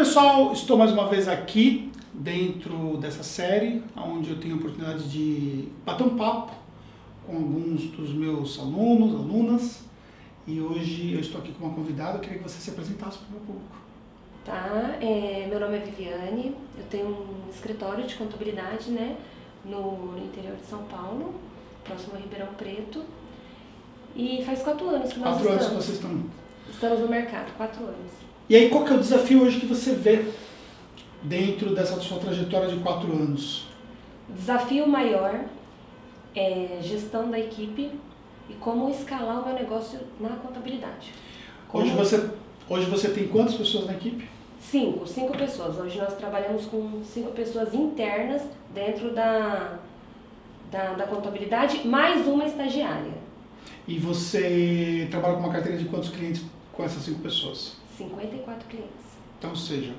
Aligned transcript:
pessoal, 0.00 0.50
estou 0.54 0.78
mais 0.78 0.92
uma 0.92 1.06
vez 1.08 1.28
aqui 1.28 1.92
dentro 2.14 2.96
dessa 2.96 3.22
série, 3.22 3.82
onde 3.94 4.30
eu 4.30 4.38
tenho 4.38 4.54
a 4.54 4.56
oportunidade 4.56 5.06
de 5.10 5.68
bater 5.84 6.04
um 6.04 6.16
papo 6.16 6.52
com 7.26 7.36
alguns 7.36 7.82
dos 7.90 8.10
meus 8.14 8.58
alunos, 8.58 9.14
alunas, 9.14 9.82
e 10.46 10.58
hoje 10.58 11.12
eu 11.12 11.20
estou 11.20 11.38
aqui 11.38 11.52
com 11.52 11.66
uma 11.66 11.74
convidada, 11.74 12.16
eu 12.16 12.20
queria 12.22 12.38
que 12.38 12.44
você 12.44 12.58
se 12.58 12.70
apresentasse 12.70 13.18
para 13.18 13.28
o 13.28 13.30
meu 13.32 13.40
público. 13.40 13.76
Tá, 14.42 14.96
é, 15.02 15.46
meu 15.50 15.60
nome 15.60 15.76
é 15.76 15.80
Viviane, 15.80 16.56
eu 16.78 16.84
tenho 16.88 17.08
um 17.08 17.50
escritório 17.50 18.06
de 18.06 18.14
contabilidade, 18.14 18.90
né, 18.90 19.18
no, 19.66 20.12
no 20.12 20.24
interior 20.24 20.56
de 20.56 20.64
São 20.64 20.82
Paulo, 20.84 21.34
próximo 21.84 22.14
a 22.14 22.18
Ribeirão 22.20 22.48
Preto, 22.54 23.04
e 24.16 24.42
faz 24.46 24.62
quatro 24.62 24.88
anos 24.88 25.12
que 25.12 25.18
nós 25.20 25.34
Quatro 25.34 25.46
anos 25.50 25.58
que 25.58 25.64
estamos. 25.64 25.84
vocês 25.84 25.98
estão. 25.98 26.24
Estamos 26.70 27.00
no 27.00 27.08
mercado, 27.08 27.54
quatro 27.58 27.84
anos. 27.84 28.29
E 28.50 28.56
aí, 28.56 28.68
qual 28.68 28.84
que 28.84 28.92
é 28.92 28.96
o 28.96 28.98
desafio 28.98 29.44
hoje 29.44 29.60
que 29.60 29.66
você 29.66 29.92
vê 29.94 30.24
dentro 31.22 31.72
dessa 31.72 32.00
sua 32.00 32.18
trajetória 32.18 32.66
de 32.68 32.80
quatro 32.80 33.12
anos? 33.12 33.68
Desafio 34.28 34.88
maior 34.88 35.44
é 36.34 36.78
gestão 36.82 37.30
da 37.30 37.38
equipe 37.38 37.92
e 38.48 38.54
como 38.54 38.90
escalar 38.90 39.40
o 39.40 39.46
meu 39.46 39.54
negócio 39.54 40.00
na 40.18 40.30
contabilidade. 40.30 41.12
Como- 41.68 41.84
Hoje 41.84 41.94
você, 41.94 42.30
hoje 42.68 42.86
você 42.90 43.10
tem 43.10 43.28
quantas 43.28 43.54
pessoas 43.54 43.86
na 43.86 43.92
equipe? 43.92 44.28
Cinco, 44.60 45.06
cinco 45.06 45.38
pessoas. 45.38 45.78
Hoje 45.78 45.96
nós 45.98 46.14
trabalhamos 46.16 46.66
com 46.66 47.02
cinco 47.04 47.30
pessoas 47.30 47.72
internas 47.72 48.42
dentro 48.74 49.14
da, 49.14 49.78
da, 50.72 50.94
da 50.94 51.06
contabilidade, 51.06 51.86
mais 51.86 52.26
uma 52.26 52.44
estagiária. 52.46 53.14
E 53.86 53.96
você 53.96 55.06
trabalha 55.08 55.34
com 55.34 55.40
uma 55.40 55.52
carteira 55.52 55.78
de 55.78 55.84
quantos 55.84 56.08
clientes 56.08 56.42
com 56.72 56.82
essas 56.82 57.04
cinco 57.04 57.20
pessoas? 57.20 57.78
54 58.04 58.68
clientes. 58.68 58.90
Então, 59.38 59.50
ou 59.50 59.56
seja, 59.56 59.94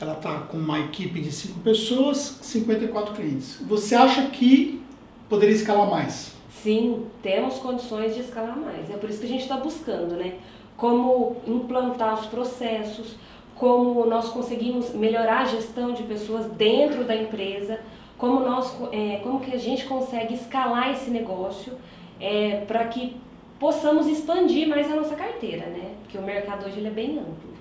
ela 0.00 0.14
está 0.14 0.40
com 0.40 0.56
uma 0.56 0.80
equipe 0.80 1.20
de 1.20 1.30
cinco 1.30 1.60
pessoas, 1.60 2.38
54 2.42 3.14
clientes. 3.14 3.60
Você 3.66 3.94
acha 3.94 4.26
que 4.28 4.82
poderia 5.28 5.54
escalar 5.54 5.88
mais? 5.88 6.32
Sim, 6.50 7.06
temos 7.22 7.58
condições 7.58 8.14
de 8.14 8.20
escalar 8.20 8.56
mais. 8.56 8.90
É 8.90 8.96
por 8.96 9.08
isso 9.08 9.20
que 9.20 9.26
a 9.26 9.28
gente 9.28 9.42
está 9.42 9.56
buscando, 9.56 10.14
né? 10.14 10.34
Como 10.76 11.36
implantar 11.46 12.14
os 12.18 12.26
processos, 12.26 13.14
como 13.54 14.04
nós 14.06 14.28
conseguimos 14.28 14.92
melhorar 14.94 15.42
a 15.42 15.44
gestão 15.44 15.92
de 15.92 16.02
pessoas 16.02 16.46
dentro 16.52 17.04
da 17.04 17.14
empresa, 17.14 17.80
como, 18.18 18.40
nós, 18.40 18.76
é, 18.92 19.20
como 19.22 19.40
que 19.40 19.54
a 19.54 19.58
gente 19.58 19.84
consegue 19.86 20.34
escalar 20.34 20.90
esse 20.92 21.10
negócio 21.10 21.72
é, 22.20 22.64
para 22.66 22.84
que 22.86 23.16
possamos 23.62 24.08
expandir 24.08 24.68
mais 24.68 24.90
a 24.90 24.96
nossa 24.96 25.14
carteira, 25.14 25.66
né? 25.66 25.92
Porque 26.02 26.18
o 26.18 26.22
mercado 26.22 26.66
hoje 26.66 26.78
ele 26.80 26.88
é 26.88 26.96
bem 27.02 27.12
amplo. 27.18 27.52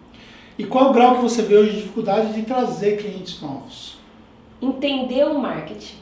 E 0.57 0.65
qual 0.65 0.89
o 0.89 0.93
grau 0.93 1.15
que 1.15 1.21
você 1.21 1.43
vê 1.43 1.55
hoje 1.55 1.71
de 1.71 1.77
dificuldade 1.77 2.33
de 2.33 2.41
trazer 2.41 2.97
clientes 2.97 3.39
novos? 3.41 4.01
entender 4.61 5.25
o 5.25 5.39
marketing, 5.39 5.95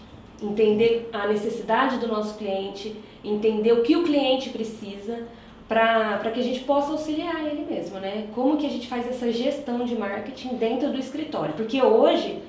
entender 0.43 1.09
a 1.13 1.27
necessidade 1.27 1.97
do 1.97 2.07
nosso 2.07 2.37
cliente, 2.37 2.95
entender 3.23 3.71
o 3.71 3.83
que 3.83 3.95
o 3.95 4.03
cliente 4.03 4.49
precisa 4.49 5.27
para 5.67 6.31
que 6.33 6.39
a 6.39 6.43
gente 6.43 6.61
possa 6.61 6.91
auxiliar 6.91 7.45
ele 7.45 7.65
mesmo, 7.69 7.99
né? 7.99 8.27
Como 8.33 8.57
que 8.57 8.65
a 8.65 8.69
gente 8.69 8.87
faz 8.87 9.07
essa 9.07 9.31
gestão 9.31 9.85
de 9.85 9.95
marketing 9.95 10.55
dentro 10.55 10.91
do 10.91 10.99
escritório? 10.99 11.53
Porque 11.53 11.81
hoje 11.81 12.39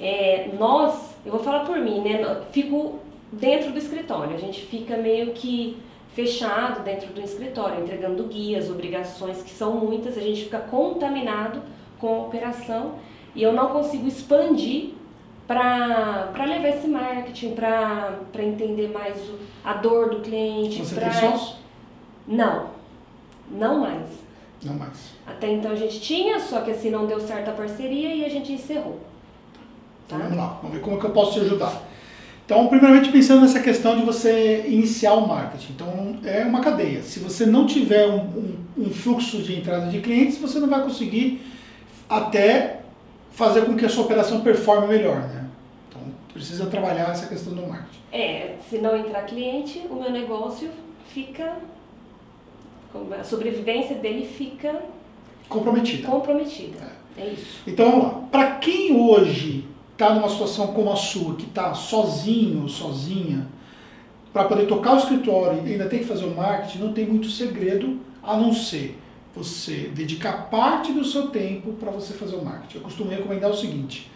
é, 0.00 0.48
nós, 0.58 1.16
eu 1.26 1.32
vou 1.32 1.40
falar 1.40 1.60
por 1.60 1.78
mim, 1.78 2.00
né? 2.00 2.42
Fico 2.52 3.00
dentro 3.32 3.72
do 3.72 3.78
escritório, 3.78 4.34
a 4.34 4.38
gente 4.38 4.60
fica 4.62 4.96
meio 4.96 5.32
que 5.32 5.76
fechado 6.14 6.82
dentro 6.82 7.12
do 7.12 7.20
escritório, 7.20 7.82
entregando 7.82 8.24
guias, 8.24 8.70
obrigações 8.70 9.42
que 9.42 9.50
são 9.50 9.76
muitas, 9.76 10.16
a 10.18 10.20
gente 10.20 10.44
fica 10.44 10.58
contaminado 10.58 11.62
com 11.98 12.08
a 12.08 12.26
operação 12.26 12.96
e 13.34 13.42
eu 13.42 13.52
não 13.52 13.68
consigo 13.68 14.06
expandir 14.06 14.90
para 15.46 16.32
levar 16.46 16.68
esse 16.68 16.86
marketing, 16.86 17.54
para 17.54 18.42
entender 18.42 18.88
mais 18.88 19.16
o, 19.28 19.38
a 19.64 19.74
dor 19.74 20.10
do 20.10 20.20
cliente. 20.20 20.84
Você 20.84 20.94
pra... 20.94 21.08
tem 21.10 21.20
sócio? 21.20 21.56
Não, 22.26 22.70
não 23.50 23.80
mais. 23.80 24.06
Não 24.62 24.74
mais. 24.74 25.12
Até 25.26 25.50
então 25.52 25.72
a 25.72 25.76
gente 25.76 26.00
tinha, 26.00 26.38
só 26.40 26.60
que 26.60 26.70
assim 26.70 26.90
não 26.90 27.06
deu 27.06 27.20
certo 27.20 27.48
a 27.48 27.52
parceria 27.52 28.14
e 28.14 28.24
a 28.24 28.28
gente 28.28 28.52
encerrou. 28.52 29.00
Então 30.06 30.18
Tá? 30.18 30.24
vamos 30.24 30.38
lá, 30.38 30.58
vamos 30.60 30.76
ver 30.76 30.82
como 30.82 30.96
é 30.96 31.00
que 31.00 31.06
eu 31.06 31.10
posso 31.10 31.32
te 31.32 31.40
ajudar. 31.40 31.82
Então, 32.44 32.66
primeiramente 32.66 33.10
pensando 33.10 33.40
nessa 33.42 33.60
questão 33.60 33.96
de 33.96 34.04
você 34.04 34.64
iniciar 34.66 35.14
o 35.14 35.26
marketing. 35.26 35.72
Então, 35.72 36.16
é 36.24 36.44
uma 36.44 36.60
cadeia. 36.60 37.02
Se 37.02 37.20
você 37.20 37.46
não 37.46 37.66
tiver 37.66 38.06
um, 38.06 38.18
um- 38.18 38.56
um 38.78 38.90
fluxo 38.90 39.38
de 39.42 39.56
entrada 39.58 39.86
de 39.86 40.00
clientes, 40.00 40.38
você 40.38 40.58
não 40.58 40.68
vai 40.68 40.82
conseguir 40.82 41.40
até 42.08 42.80
fazer 43.32 43.62
com 43.64 43.76
que 43.76 43.84
a 43.86 43.88
sua 43.88 44.04
operação 44.04 44.40
performe 44.40 44.88
melhor, 44.88 45.20
né? 45.20 45.46
Então, 45.88 46.02
precisa 46.32 46.66
trabalhar 46.66 47.10
essa 47.10 47.26
questão 47.26 47.54
do 47.54 47.62
marketing. 47.66 48.00
É, 48.12 48.56
se 48.68 48.78
não 48.78 48.96
entrar 48.96 49.22
cliente, 49.22 49.80
o 49.90 49.94
meu 49.94 50.10
negócio 50.10 50.68
fica. 51.08 51.56
como 52.92 53.14
A 53.14 53.24
sobrevivência 53.24 53.96
dele 53.96 54.26
fica 54.26 54.82
Comprometida. 55.48 56.06
comprometida. 56.08 56.92
É 57.16 57.26
isso. 57.28 57.60
Então, 57.66 57.90
vamos 57.90 58.04
lá. 58.04 58.10
Para 58.30 58.50
quem 58.56 58.94
hoje 58.94 59.64
está 60.02 60.14
numa 60.14 60.28
situação 60.28 60.68
como 60.68 60.92
a 60.92 60.96
sua, 60.96 61.36
que 61.36 61.46
está 61.46 61.72
sozinho 61.74 62.68
sozinha, 62.68 63.46
para 64.32 64.44
poder 64.44 64.66
tocar 64.66 64.94
o 64.94 64.98
escritório 64.98 65.62
e 65.64 65.72
ainda 65.72 65.86
tem 65.88 66.00
que 66.00 66.06
fazer 66.06 66.24
o 66.24 66.34
marketing, 66.34 66.78
não 66.78 66.92
tem 66.92 67.06
muito 67.06 67.30
segredo 67.30 68.00
a 68.22 68.36
não 68.36 68.52
ser 68.52 68.98
você 69.34 69.90
dedicar 69.94 70.50
parte 70.50 70.92
do 70.92 71.04
seu 71.04 71.28
tempo 71.28 71.72
para 71.74 71.90
você 71.90 72.14
fazer 72.14 72.36
o 72.36 72.44
marketing. 72.44 72.78
Eu 72.78 72.82
costumo 72.82 73.10
recomendar 73.10 73.50
o 73.50 73.56
seguinte: 73.56 74.10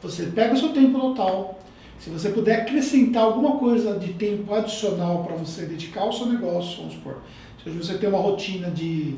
você 0.00 0.26
pega 0.26 0.54
o 0.54 0.56
seu 0.56 0.70
tempo 0.70 0.98
total, 0.98 1.58
se 1.98 2.08
você 2.08 2.30
puder 2.30 2.62
acrescentar 2.62 3.24
alguma 3.24 3.58
coisa 3.58 3.98
de 3.98 4.14
tempo 4.14 4.54
adicional 4.54 5.24
para 5.24 5.36
você 5.36 5.66
dedicar 5.66 6.02
ao 6.02 6.12
seu 6.12 6.26
negócio, 6.26 6.78
vamos 6.78 6.94
supor, 6.94 7.18
se 7.62 7.70
você 7.70 7.98
tem 7.98 8.08
uma 8.08 8.18
rotina 8.18 8.70
de 8.70 9.16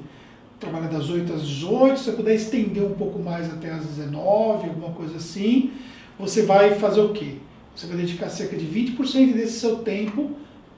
trabalha 0.58 0.88
das 0.88 1.10
8 1.10 1.32
às 1.32 1.42
18, 1.42 1.98
se 1.98 2.04
você 2.04 2.12
puder 2.12 2.34
estender 2.34 2.84
um 2.84 2.94
pouco 2.94 3.18
mais 3.18 3.52
até 3.52 3.70
às 3.70 3.84
19, 3.84 4.68
alguma 4.68 4.90
coisa 4.90 5.16
assim, 5.16 5.72
você 6.18 6.42
vai 6.42 6.74
fazer 6.74 7.00
o 7.00 7.10
quê? 7.12 7.36
Você 7.74 7.86
vai 7.86 7.96
dedicar 7.96 8.28
cerca 8.28 8.56
de 8.56 8.64
20% 8.66 9.32
desse 9.34 9.60
seu 9.60 9.76
tempo 9.78 10.30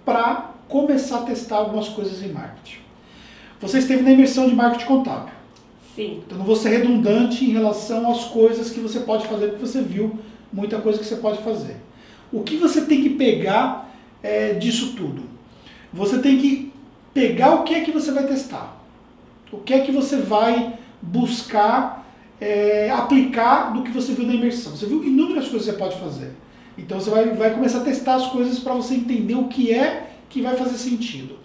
para 0.04 0.54
começar 0.68 1.18
a 1.18 1.22
testar 1.22 1.56
algumas 1.56 1.88
coisas 1.88 2.22
em 2.22 2.32
marketing. 2.32 2.78
Você 3.60 3.78
esteve 3.78 4.02
na 4.02 4.12
imersão 4.12 4.48
de 4.48 4.54
marketing 4.54 4.86
contábil. 4.86 5.34
Sim. 5.94 6.22
Então 6.26 6.38
não 6.38 6.44
vou 6.44 6.56
ser 6.56 6.70
redundante 6.70 7.44
em 7.44 7.52
relação 7.52 8.10
às 8.10 8.24
coisas 8.24 8.70
que 8.70 8.80
você 8.80 9.00
pode 9.00 9.26
fazer, 9.26 9.48
porque 9.48 9.66
você 9.66 9.80
viu 9.82 10.18
muita 10.52 10.78
coisa 10.80 10.98
que 10.98 11.04
você 11.04 11.16
pode 11.16 11.42
fazer. 11.42 11.76
O 12.32 12.42
que 12.42 12.56
você 12.56 12.82
tem 12.82 13.02
que 13.02 13.10
pegar 13.10 13.90
é, 14.22 14.52
disso 14.54 14.94
tudo? 14.94 15.22
Você 15.92 16.18
tem 16.18 16.38
que 16.38 16.72
pegar 17.14 17.54
o 17.54 17.62
que 17.64 17.74
é 17.74 17.80
que 17.80 17.90
você 17.90 18.12
vai 18.12 18.26
testar. 18.26 18.75
O 19.52 19.58
que 19.58 19.74
é 19.74 19.80
que 19.80 19.92
você 19.92 20.16
vai 20.16 20.78
buscar 21.00 22.06
é, 22.40 22.90
aplicar 22.90 23.72
do 23.72 23.82
que 23.82 23.90
você 23.90 24.12
viu 24.12 24.26
na 24.26 24.34
imersão. 24.34 24.76
Você 24.76 24.86
viu 24.86 25.02
inúmeras 25.04 25.48
coisas 25.48 25.68
que 25.68 25.72
você 25.72 25.78
pode 25.78 25.98
fazer. 25.98 26.32
Então 26.76 27.00
você 27.00 27.10
vai, 27.10 27.28
vai 27.30 27.54
começar 27.54 27.78
a 27.78 27.84
testar 27.84 28.16
as 28.16 28.26
coisas 28.28 28.58
para 28.58 28.74
você 28.74 28.94
entender 28.94 29.34
o 29.34 29.48
que 29.48 29.72
é 29.72 30.10
que 30.28 30.42
vai 30.42 30.56
fazer 30.56 30.76
sentido. 30.76 31.36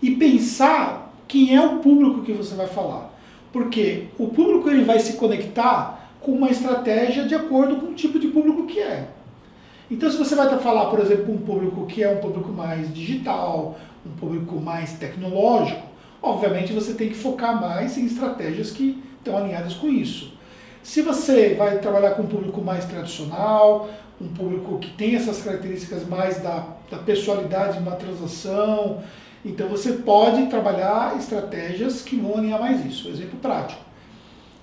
E 0.00 0.12
pensar 0.12 1.12
quem 1.26 1.56
é 1.56 1.60
o 1.60 1.78
público 1.78 2.22
que 2.22 2.32
você 2.32 2.54
vai 2.54 2.68
falar. 2.68 3.12
Porque 3.52 4.04
o 4.18 4.28
público 4.28 4.68
ele 4.70 4.84
vai 4.84 4.98
se 5.00 5.14
conectar 5.14 6.10
com 6.20 6.32
uma 6.32 6.50
estratégia 6.50 7.24
de 7.24 7.34
acordo 7.34 7.76
com 7.76 7.86
o 7.86 7.94
tipo 7.94 8.18
de 8.18 8.28
público 8.28 8.66
que 8.66 8.78
é. 8.78 9.08
Então, 9.90 10.10
se 10.10 10.16
você 10.16 10.34
vai 10.34 10.48
falar, 10.58 10.86
por 10.86 10.98
exemplo, 10.98 11.32
um 11.32 11.38
público 11.38 11.86
que 11.86 12.02
é 12.02 12.10
um 12.10 12.18
público 12.18 12.52
mais 12.52 12.92
digital, 12.92 13.78
um 14.04 14.10
público 14.10 14.60
mais 14.60 14.94
tecnológico, 14.94 15.82
obviamente 16.22 16.72
você 16.72 16.94
tem 16.94 17.08
que 17.08 17.14
focar 17.14 17.60
mais 17.60 17.96
em 17.96 18.06
estratégias 18.06 18.70
que 18.70 19.02
estão 19.18 19.36
alinhadas 19.36 19.74
com 19.74 19.88
isso. 19.88 20.34
Se 20.82 21.02
você 21.02 21.54
vai 21.54 21.78
trabalhar 21.78 22.12
com 22.12 22.22
um 22.22 22.26
público 22.26 22.60
mais 22.60 22.84
tradicional, 22.84 23.88
um 24.20 24.28
público 24.28 24.78
que 24.78 24.90
tem 24.92 25.16
essas 25.16 25.42
características 25.42 26.06
mais 26.06 26.40
da, 26.40 26.64
da 26.90 26.98
pessoalidade 26.98 27.74
de 27.74 27.80
uma 27.80 27.96
transação, 27.96 29.02
então 29.44 29.68
você 29.68 29.92
pode 29.92 30.46
trabalhar 30.46 31.16
estratégias 31.16 32.02
que 32.02 32.16
vão 32.16 32.38
alinhar 32.38 32.60
mais 32.60 32.84
isso. 32.84 33.08
Exemplo 33.08 33.38
prático. 33.38 33.80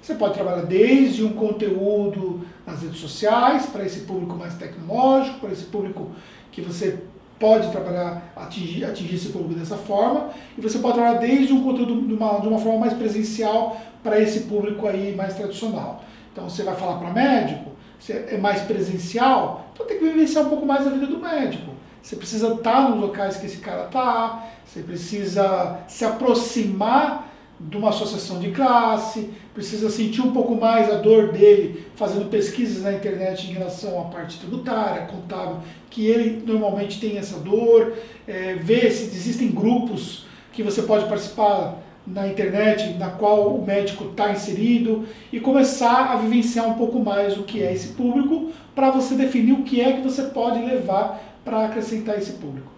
Você 0.01 0.15
pode 0.15 0.33
trabalhar 0.33 0.65
desde 0.65 1.23
um 1.23 1.31
conteúdo 1.33 2.41
nas 2.65 2.81
redes 2.81 2.99
sociais, 2.99 3.65
para 3.67 3.85
esse 3.85 4.01
público 4.01 4.35
mais 4.35 4.55
tecnológico, 4.55 5.39
para 5.39 5.51
esse 5.51 5.63
público 5.65 6.11
que 6.51 6.61
você 6.61 6.99
pode 7.43 7.69
trabalhar, 7.71 8.31
atingir, 8.37 8.85
atingir 8.85 9.15
esse 9.15 9.27
público 9.27 9.59
dessa 9.59 9.75
forma, 9.75 10.29
e 10.57 10.61
você 10.61 10.79
pode 10.79 10.93
trabalhar 10.93 11.19
desde 11.19 11.51
um 11.51 11.61
conteúdo 11.61 12.07
de 12.07 12.13
uma, 12.13 12.39
de 12.39 12.47
uma 12.47 12.57
forma 12.57 12.79
mais 12.79 12.93
presencial 12.93 13.75
para 14.01 14.17
esse 14.17 14.41
público 14.45 14.87
aí 14.87 15.13
mais 15.13 15.33
tradicional. 15.33 16.05
Então 16.31 16.49
você 16.49 16.63
vai 16.63 16.73
falar 16.73 16.99
para 16.99 17.09
médico, 17.09 17.71
é 18.09 18.37
mais 18.37 18.61
presencial, 18.61 19.67
então 19.73 19.85
tem 19.85 19.97
que 19.97 20.05
vivenciar 20.05 20.45
um 20.45 20.49
pouco 20.49 20.65
mais 20.65 20.87
a 20.87 20.89
vida 20.89 21.05
do 21.05 21.19
médico. 21.19 21.71
Você 22.01 22.15
precisa 22.15 22.53
estar 22.53 22.89
nos 22.89 23.01
locais 23.01 23.35
que 23.35 23.45
esse 23.45 23.57
cara 23.57 23.87
está, 23.87 24.45
você 24.65 24.81
precisa 24.81 25.79
se 25.85 26.05
aproximar 26.05 27.27
de 27.69 27.77
uma 27.77 27.89
associação 27.89 28.39
de 28.39 28.51
classe, 28.51 29.29
precisa 29.53 29.89
sentir 29.89 30.21
um 30.21 30.31
pouco 30.31 30.55
mais 30.55 30.91
a 30.91 30.95
dor 30.95 31.31
dele 31.31 31.85
fazendo 31.95 32.29
pesquisas 32.29 32.83
na 32.83 32.93
internet 32.93 33.49
em 33.49 33.53
relação 33.53 33.99
à 34.01 34.05
parte 34.05 34.39
tributária, 34.39 35.07
contábil, 35.07 35.57
que 35.89 36.07
ele 36.07 36.43
normalmente 36.45 36.99
tem 36.99 37.17
essa 37.17 37.39
dor, 37.39 37.93
é, 38.27 38.55
ver 38.55 38.91
se 38.91 39.05
existem 39.05 39.49
grupos 39.49 40.25
que 40.51 40.63
você 40.63 40.81
pode 40.81 41.05
participar 41.05 41.81
na 42.05 42.27
internet, 42.27 42.97
na 42.97 43.11
qual 43.11 43.55
o 43.55 43.65
médico 43.65 44.09
está 44.09 44.31
inserido, 44.31 45.05
e 45.31 45.39
começar 45.39 46.11
a 46.11 46.15
vivenciar 46.17 46.67
um 46.67 46.73
pouco 46.73 46.99
mais 46.99 47.37
o 47.37 47.43
que 47.43 47.63
é 47.63 47.71
esse 47.71 47.89
público, 47.89 48.51
para 48.75 48.91
você 48.91 49.15
definir 49.15 49.53
o 49.53 49.63
que 49.63 49.79
é 49.79 49.93
que 49.93 50.01
você 50.01 50.23
pode 50.23 50.59
levar 50.59 51.21
para 51.45 51.65
acrescentar 51.65 52.17
esse 52.17 52.33
público. 52.33 52.71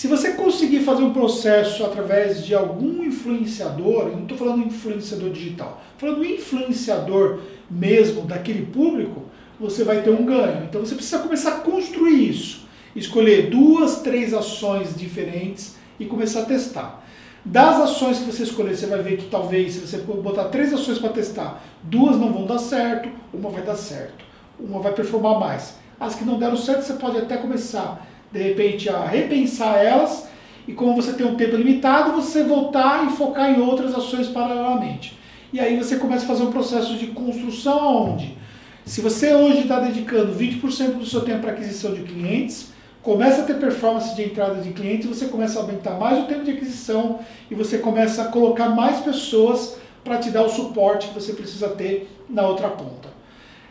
Se 0.00 0.08
você 0.08 0.30
conseguir 0.32 0.80
fazer 0.80 1.02
um 1.02 1.12
processo 1.12 1.84
através 1.84 2.46
de 2.46 2.54
algum 2.54 3.04
influenciador, 3.04 4.06
não 4.06 4.22
estou 4.22 4.38
falando 4.38 4.66
influenciador 4.66 5.28
digital, 5.28 5.82
falando 5.98 6.24
influenciador 6.24 7.40
mesmo 7.70 8.22
daquele 8.22 8.64
público, 8.64 9.24
você 9.60 9.84
vai 9.84 10.00
ter 10.00 10.08
um 10.08 10.24
ganho. 10.24 10.64
Então 10.64 10.80
você 10.80 10.94
precisa 10.94 11.18
começar 11.18 11.50
a 11.50 11.58
construir 11.58 12.30
isso. 12.30 12.66
Escolher 12.96 13.50
duas, 13.50 13.98
três 14.00 14.32
ações 14.32 14.96
diferentes 14.96 15.76
e 15.98 16.06
começar 16.06 16.40
a 16.40 16.46
testar. 16.46 17.04
Das 17.44 17.78
ações 17.78 18.20
que 18.20 18.24
você 18.24 18.44
escolher, 18.44 18.74
você 18.74 18.86
vai 18.86 19.02
ver 19.02 19.18
que 19.18 19.28
talvez, 19.28 19.74
se 19.74 19.80
você 19.80 19.98
botar 19.98 20.44
três 20.44 20.72
ações 20.72 20.98
para 20.98 21.10
testar, 21.10 21.62
duas 21.82 22.16
não 22.16 22.32
vão 22.32 22.46
dar 22.46 22.58
certo, 22.58 23.10
uma 23.34 23.50
vai 23.50 23.60
dar 23.60 23.76
certo, 23.76 24.24
uma 24.58 24.80
vai 24.80 24.94
performar 24.94 25.38
mais. 25.38 25.74
As 26.00 26.14
que 26.14 26.24
não 26.24 26.38
deram 26.38 26.56
certo, 26.56 26.84
você 26.84 26.94
pode 26.94 27.18
até 27.18 27.36
começar, 27.36 28.08
de 28.32 28.38
repente, 28.38 28.88
a 28.88 29.04
repensar 29.04 29.78
elas 29.78 30.28
e 30.66 30.72
como 30.72 30.94
você 30.94 31.12
tem 31.12 31.26
um 31.26 31.34
tempo 31.34 31.56
limitado, 31.56 32.12
você 32.12 32.44
voltar 32.44 33.06
e 33.06 33.16
focar 33.16 33.50
em 33.50 33.60
outras 33.60 33.94
ações 33.94 34.28
paralelamente. 34.28 35.18
E 35.52 35.58
aí 35.58 35.76
você 35.76 35.96
começa 35.96 36.24
a 36.24 36.28
fazer 36.28 36.44
um 36.44 36.52
processo 36.52 36.96
de 36.96 37.08
construção 37.08 38.12
onde, 38.12 38.36
se 38.84 39.00
você 39.00 39.34
hoje 39.34 39.62
está 39.62 39.80
dedicando 39.80 40.32
20% 40.32 40.98
do 40.98 41.06
seu 41.06 41.22
tempo 41.22 41.40
para 41.40 41.52
aquisição 41.52 41.92
de 41.92 42.02
clientes, 42.02 42.72
começa 43.02 43.42
a 43.42 43.44
ter 43.44 43.54
performance 43.54 44.14
de 44.14 44.22
entrada 44.22 44.60
de 44.60 44.70
clientes, 44.70 45.08
você 45.08 45.26
começa 45.26 45.58
a 45.58 45.62
aumentar 45.62 45.98
mais 45.98 46.22
o 46.22 46.26
tempo 46.26 46.44
de 46.44 46.52
aquisição 46.52 47.18
e 47.50 47.54
você 47.54 47.78
começa 47.78 48.22
a 48.22 48.28
colocar 48.28 48.68
mais 48.68 49.00
pessoas 49.00 49.76
para 50.04 50.18
te 50.18 50.30
dar 50.30 50.44
o 50.44 50.48
suporte 50.48 51.08
que 51.08 51.14
você 51.14 51.32
precisa 51.32 51.68
ter 51.70 52.08
na 52.28 52.46
outra 52.46 52.68
ponta. 52.68 53.08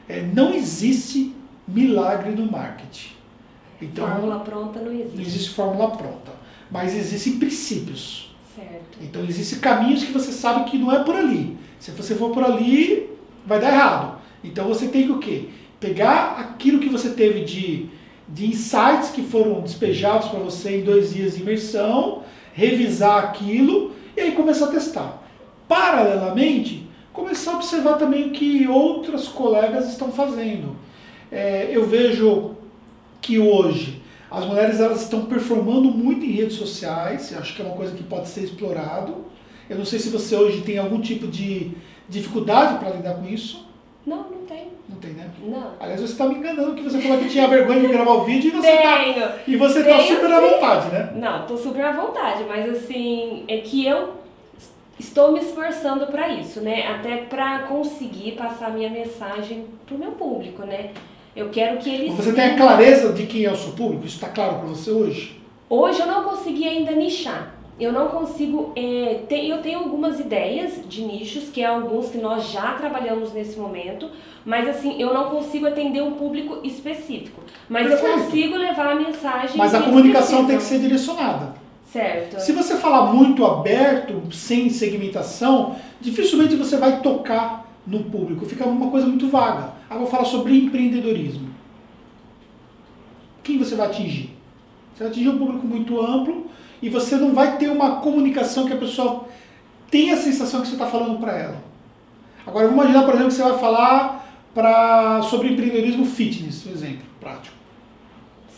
É, 0.08 0.22
não 0.22 0.54
existe 0.54 1.34
milagre 1.68 2.32
no 2.32 2.52
marketing. 2.52 3.19
Então, 3.82 4.08
fórmula 4.08 4.40
pronta 4.40 4.80
não 4.80 4.92
existe. 4.92 5.16
Não 5.16 5.22
existe 5.22 5.50
fórmula 5.52 5.92
pronta, 5.92 6.32
mas 6.70 6.96
existem 6.96 7.40
princípios. 7.40 8.36
Certo. 8.56 8.98
Então 9.02 9.24
existem 9.24 9.60
caminhos 9.60 10.04
que 10.04 10.12
você 10.12 10.32
sabe 10.32 10.70
que 10.70 10.78
não 10.78 10.92
é 10.92 11.04
por 11.04 11.16
ali. 11.16 11.58
Se 11.80 11.92
você 11.92 12.16
for 12.16 12.32
por 12.32 12.44
ali, 12.44 13.10
vai 13.46 13.60
dar 13.60 13.72
errado. 13.72 14.20
Então 14.44 14.68
você 14.68 14.88
tem 14.88 15.06
que 15.06 15.12
o 15.12 15.20
quê? 15.20 15.46
Pegar 15.80 16.38
aquilo 16.40 16.80
que 16.80 16.90
você 16.90 17.12
teve 17.12 17.46
de 17.46 17.90
de 18.32 18.46
insights 18.46 19.10
que 19.10 19.24
foram 19.24 19.62
despejados 19.62 20.28
para 20.28 20.40
você 20.40 20.78
em 20.78 20.84
dois 20.84 21.14
dias 21.14 21.36
de 21.36 21.42
imersão, 21.42 22.24
revisar 22.54 23.24
aquilo 23.24 23.92
e 24.16 24.22
aí 24.22 24.32
começar 24.34 24.66
a 24.66 24.72
testar. 24.72 25.24
Paralelamente, 25.68 26.88
começar 27.12 27.54
a 27.54 27.56
observar 27.56 27.98
também 27.98 28.28
o 28.28 28.32
que 28.32 28.68
outras 28.68 29.28
colegas 29.28 29.90
estão 29.90 30.12
fazendo. 30.12 30.76
É, 31.32 31.70
eu 31.72 31.88
vejo 31.88 32.56
que 33.22 33.40
hoje 33.40 34.02
as 34.30 34.46
mulheres 34.46 34.80
elas 34.80 35.02
estão 35.02 35.26
performando 35.26 35.90
muito 35.90 36.26
em 36.26 36.32
redes 36.32 36.58
sociais, 36.58 37.36
acho 37.36 37.56
que 37.56 37.62
é 37.62 37.66
uma 37.66 37.76
coisa 37.76 37.96
que 37.96 38.04
pode 38.04 38.28
ser 38.28 38.44
explorado. 38.44 39.26
Eu 39.70 39.78
não 39.78 39.86
sei 39.86 40.00
se 40.00 40.10
você 40.10 40.36
hoje 40.36 40.62
tem 40.62 40.78
algum 40.78 41.02
tipo 41.02 41.28
de 41.28 41.72
dificuldade 42.08 42.80
para 42.80 42.90
lidar 42.96 43.16
com 43.16 43.26
isso. 43.28 43.68
Não, 44.06 44.18
não 44.18 44.46
tem. 44.48 44.68
Não 44.88 44.98
tem, 44.98 45.12
né? 45.12 45.30
Não. 45.44 45.74
Aliás, 45.80 46.02
você 46.02 46.14
está 46.14 46.26
me 46.26 46.36
enganando 46.36 46.74
que 46.74 46.82
você 46.82 47.00
falou 47.00 47.20
que 47.20 47.30
tinha 47.30 47.48
vergonha 47.48 47.82
de 47.82 47.88
gravar 47.88 48.14
o 48.14 48.24
vídeo 48.24 48.50
e 48.50 48.52
você 48.52 48.78
Tenho. 48.78 49.14
tá. 49.22 49.36
E 49.48 49.56
você 49.56 49.84
tá 49.84 50.00
super 50.00 50.32
à 50.32 50.40
vontade, 50.40 50.90
né? 50.90 51.12
Não, 51.16 51.46
tô 51.46 51.58
super 51.58 51.86
à 51.86 51.92
vontade, 51.92 52.44
mas 52.48 52.70
assim, 52.70 53.44
é 53.48 53.58
que 53.58 53.86
eu 53.86 54.16
estou 55.00 55.32
me 55.32 55.40
esforçando 55.40 56.08
para 56.08 56.30
isso, 56.30 56.62
né? 56.62 56.88
Até 56.88 57.18
para 57.18 57.60
conseguir 57.60 58.34
passar 58.34 58.68
a 58.68 58.72
minha 58.72 58.90
mensagem 58.90 59.66
pro 59.86 59.98
meu 59.98 60.12
público, 60.12 60.64
né? 60.64 60.92
Eu 61.40 61.50
quero 61.50 61.78
que 61.78 61.90
eles 61.90 62.14
Você 62.14 62.34
tem 62.34 62.44
a 62.44 62.58
clareza 62.58 63.14
de 63.14 63.26
quem 63.26 63.46
é 63.46 63.52
o 63.52 63.56
seu 63.56 63.72
público? 63.72 64.06
Isso 64.06 64.16
está 64.16 64.28
claro 64.28 64.56
para 64.56 64.68
você 64.68 64.92
hoje? 64.92 65.40
Hoje 65.70 66.02
eu 66.02 66.06
não 66.06 66.24
consegui 66.24 66.68
ainda 66.68 66.92
nichar. 66.92 67.56
Eu 67.80 67.94
não 67.94 68.10
consigo. 68.10 68.74
É, 68.76 69.22
eu 69.30 69.62
tenho 69.62 69.80
algumas 69.80 70.20
ideias 70.20 70.82
de 70.86 71.02
nichos, 71.02 71.46
que 71.46 71.62
é 71.62 71.66
alguns 71.66 72.10
que 72.10 72.18
nós 72.18 72.52
já 72.52 72.74
trabalhamos 72.74 73.32
nesse 73.32 73.58
momento, 73.58 74.10
mas 74.44 74.68
assim, 74.68 75.02
eu 75.02 75.14
não 75.14 75.30
consigo 75.30 75.66
atender 75.66 76.04
um 76.04 76.12
público 76.12 76.60
específico. 76.62 77.42
Mas 77.70 77.90
eu 77.90 77.98
Perfeito. 77.98 78.26
consigo 78.26 78.58
levar 78.58 78.92
a 78.92 78.96
mensagem. 78.96 79.56
Mas 79.56 79.74
a 79.74 79.82
comunicação 79.82 80.46
tem 80.46 80.58
que 80.58 80.64
ser 80.64 80.80
direcionada. 80.80 81.54
Certo. 81.86 82.38
Se 82.42 82.52
você 82.52 82.76
falar 82.76 83.14
muito 83.14 83.46
aberto, 83.46 84.22
sem 84.34 84.70
segmentação, 84.70 85.78
dificilmente 86.02 86.58
você 86.58 86.76
vai 86.76 87.00
tocar 87.00 87.66
no 87.88 88.04
público. 88.04 88.46
Fica 88.46 88.66
uma 88.66 88.92
coisa 88.92 89.08
muito 89.08 89.30
vaga. 89.30 89.79
Agora 89.90 90.02
vou 90.02 90.08
falar 90.08 90.26
sobre 90.26 90.56
empreendedorismo. 90.56 91.50
Quem 93.42 93.58
você 93.58 93.76
vai 93.76 93.88
atingir? 93.88 94.36
Você 94.94 95.04
vai 95.04 95.12
atingir 95.12 95.30
um 95.30 95.38
público 95.40 95.66
muito 95.66 96.00
amplo 96.00 96.46
e 96.82 96.90
você 96.90 97.16
não 97.16 97.34
vai 97.34 97.58
ter 97.58 97.70
uma 97.70 97.96
comunicação 97.98 98.68
que 98.68 98.74
a 98.74 98.78
pessoa 98.78 99.26
tenha 99.90 100.14
a 100.14 100.18
sensação 100.18 100.62
que 100.62 100.68
você 100.68 100.74
está 100.74 100.86
falando 100.86 101.20
para 101.20 101.36
ela. 101.36 101.64
Agora 102.46 102.68
vamos 102.68 102.84
imaginar, 102.84 103.06
por 103.06 103.16
exemplo, 103.16 103.30
que 103.30 103.36
você 103.36 103.44
vai 103.44 103.60
falar 103.60 104.30
pra, 104.54 105.22
sobre 105.24 105.50
empreendedorismo 105.50 106.06
fitness, 106.06 106.62
por 106.62 106.72
exemplo, 106.72 107.06
prático. 107.20 107.56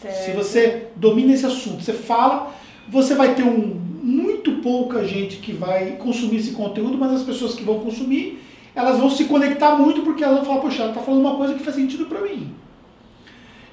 certo. 0.01 0.25
Se 0.25 0.31
você 0.31 0.87
domina 0.95 1.33
esse 1.33 1.45
assunto, 1.45 1.81
você 1.81 1.93
fala, 1.93 2.53
você 2.89 3.15
vai 3.15 3.35
ter 3.35 3.43
um, 3.43 3.79
muito 4.03 4.53
pouca 4.61 5.07
gente 5.07 5.37
que 5.37 5.53
vai 5.53 5.91
consumir 5.97 6.37
esse 6.37 6.51
conteúdo, 6.51 6.97
mas 6.97 7.13
as 7.13 7.23
pessoas 7.23 7.53
que 7.55 7.63
vão 7.63 7.79
consumir, 7.79 8.40
elas 8.75 8.97
vão 8.97 9.09
se 9.09 9.25
conectar 9.25 9.75
muito 9.75 10.01
porque 10.01 10.23
elas 10.23 10.37
vão 10.37 10.45
falar, 10.45 10.61
poxa, 10.61 10.81
ela 10.83 10.91
está 10.91 11.01
falando 11.01 11.21
uma 11.21 11.35
coisa 11.35 11.53
que 11.53 11.63
faz 11.63 11.75
sentido 11.75 12.05
para 12.05 12.21
mim. 12.21 12.53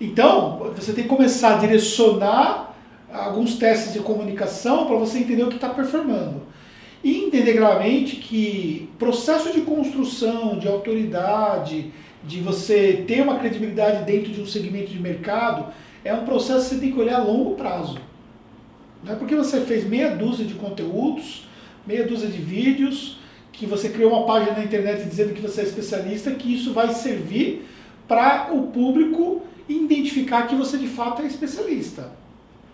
Então, 0.01 0.73
você 0.77 0.93
tem 0.93 1.05
que 1.05 1.11
começar 1.11 1.57
a 1.57 1.59
direcionar 1.59 2.75
alguns 3.13 3.57
testes 3.57 3.93
de 3.93 4.01
comunicação 4.01 4.87
para 4.87 4.97
você 4.97 5.19
entender 5.19 5.43
o 5.43 5.49
que 5.49 5.57
está 5.57 5.69
performando. 5.71 6.43
E 7.03 7.25
entender 7.25 7.55
claramente 7.55 8.17
que 8.17 8.89
processo 8.99 9.53
de 9.53 9.61
construção, 9.63 10.59
de 10.59 10.67
autoridade, 10.67 11.93
de 12.25 12.41
você 12.41 13.05
ter 13.07 13.23
uma 13.23 13.39
credibilidade 13.39 14.05
dentro 14.05 14.33
de 14.33 14.41
um 14.41 14.47
segmento 14.47 14.91
de 14.91 14.99
mercado, 14.99 15.73
é 16.05 16.13
um 16.13 16.25
processo 16.25 16.69
que 16.69 16.75
você 16.75 16.81
tem 16.81 16.93
que 16.93 17.01
olhar 17.01 17.21
a 17.21 17.25
longo 17.25 17.55
prazo. 17.55 17.99
Não 19.03 19.13
é 19.13 19.17
porque 19.17 19.37
você 19.37 19.61
fez 19.61 19.87
meia 19.87 20.15
dúzia 20.17 20.45
de 20.45 20.55
conteúdos, 20.55 21.47
meia 21.87 22.05
dúzia 22.05 22.29
de 22.29 22.39
vídeos, 22.39 23.18
que 23.59 23.67
você 23.67 23.89
criou 23.89 24.13
uma 24.13 24.25
página 24.25 24.57
na 24.57 24.65
internet 24.65 25.05
dizendo 25.05 25.35
que 25.35 25.43
você 25.43 25.63
é 25.63 25.65
especialista, 25.65 26.31
que 26.31 26.55
isso 26.55 26.73
vai 26.73 26.95
servir 26.95 27.67
para 28.07 28.51
o 28.53 28.69
público 28.69 29.43
identificar 29.69 30.47
que 30.47 30.55
você 30.55 30.79
de 30.79 30.87
fato 30.87 31.23
é 31.23 31.27
especialista. 31.27 32.13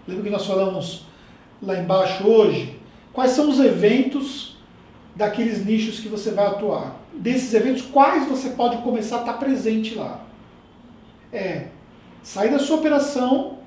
Lembra 0.06 0.24
que 0.24 0.30
nós 0.30 0.46
falamos 0.46 1.06
lá 1.62 1.78
embaixo 1.78 2.28
hoje? 2.28 2.78
Quais 3.14 3.30
são 3.30 3.48
os 3.48 3.58
eventos 3.58 4.58
daqueles 5.16 5.64
nichos 5.64 6.00
que 6.00 6.08
você 6.08 6.32
vai 6.32 6.46
atuar? 6.46 7.00
Desses 7.14 7.54
eventos, 7.54 7.80
quais 7.80 8.28
você 8.28 8.50
pode 8.50 8.76
começar 8.82 9.16
a 9.16 9.20
estar 9.20 9.32
presente 9.34 9.94
lá? 9.94 10.20
É 11.32 11.68
sair 12.22 12.50
da 12.50 12.58
sua 12.58 12.76
operação 12.76 13.58